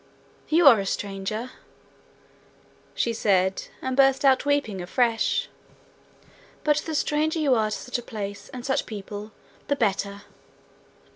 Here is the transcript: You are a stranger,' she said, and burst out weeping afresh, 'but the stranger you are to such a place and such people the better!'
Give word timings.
You 0.49 0.65
are 0.65 0.79
a 0.79 0.85
stranger,' 0.87 1.51
she 2.95 3.13
said, 3.13 3.65
and 3.83 3.95
burst 3.95 4.25
out 4.25 4.47
weeping 4.47 4.81
afresh, 4.81 5.47
'but 6.63 6.77
the 6.77 6.95
stranger 6.95 7.37
you 7.37 7.53
are 7.53 7.69
to 7.69 7.77
such 7.77 7.99
a 7.99 8.01
place 8.01 8.49
and 8.49 8.65
such 8.65 8.87
people 8.87 9.31
the 9.67 9.75
better!' 9.75 10.23